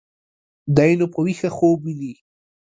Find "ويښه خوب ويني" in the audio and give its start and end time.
1.23-2.13